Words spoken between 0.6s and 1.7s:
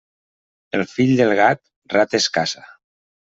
El fill del gat,